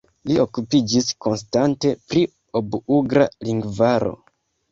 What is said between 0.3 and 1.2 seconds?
okupiĝis